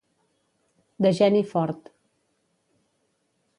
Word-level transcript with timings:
De 1.07 1.11
geni 1.19 1.43
fort. 1.53 1.93